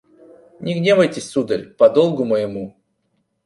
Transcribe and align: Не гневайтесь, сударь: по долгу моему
Не 0.59 0.73
гневайтесь, 0.79 1.29
сударь: 1.29 1.65
по 1.77 1.87
долгу 1.87 2.25
моему 2.25 2.75